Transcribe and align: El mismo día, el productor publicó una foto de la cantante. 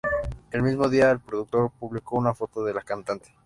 El 0.51 0.63
mismo 0.63 0.89
día, 0.89 1.11
el 1.11 1.19
productor 1.19 1.69
publicó 1.79 2.17
una 2.17 2.33
foto 2.33 2.63
de 2.63 2.73
la 2.73 2.81
cantante. 2.81 3.31